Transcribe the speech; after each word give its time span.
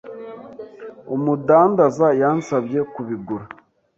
Umudandaza 1.15 2.07
yansabye 2.21 2.79
kubigura. 2.93 3.45